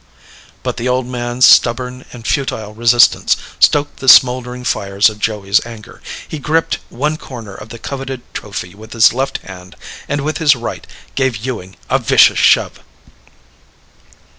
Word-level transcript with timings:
But 0.63 0.77
the 0.77 0.89
old 0.89 1.05
man's 1.05 1.45
stubborn 1.45 2.05
and 2.11 2.25
futile 2.25 2.73
resistance 2.73 3.37
stoked 3.59 3.97
the 3.97 4.09
smouldering 4.09 4.63
fires 4.63 5.11
of 5.11 5.19
Joey's 5.19 5.63
anger. 5.63 6.01
He 6.27 6.39
gripped 6.39 6.79
one 6.89 7.17
corner 7.17 7.53
of 7.53 7.69
the 7.69 7.77
coveted 7.77 8.23
trophy 8.33 8.73
with 8.73 8.93
his 8.93 9.13
left 9.13 9.37
hand, 9.43 9.75
and 10.09 10.21
with 10.21 10.39
his 10.39 10.55
right, 10.55 10.87
gave 11.13 11.37
Ewing 11.45 11.75
a 11.87 11.99
vicious 11.99 12.39
shove. 12.39 12.79